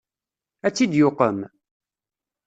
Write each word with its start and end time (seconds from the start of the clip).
Ad 0.65 0.73
tt-id-yuqem? 0.73 1.37